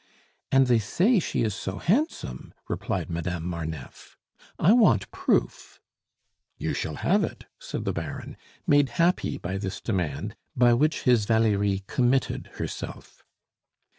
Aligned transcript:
"And 0.51 0.65
they 0.65 0.79
say 0.79 1.19
she 1.19 1.43
is 1.43 1.53
so 1.53 1.77
handsome!" 1.77 2.55
replied 2.67 3.07
Madame 3.11 3.45
Marneffe. 3.47 4.17
"I 4.57 4.73
want 4.73 5.11
proof." 5.11 5.79
"You 6.57 6.73
shall 6.73 6.95
have 6.95 7.23
it," 7.23 7.45
said 7.59 7.85
the 7.85 7.93
Baron, 7.93 8.35
made 8.65 8.89
happy 8.97 9.37
by 9.37 9.59
this 9.59 9.79
demand, 9.79 10.35
by 10.55 10.73
which 10.73 11.03
his 11.03 11.25
Valerie 11.25 11.83
committed 11.85 12.47
herself. 12.53 13.23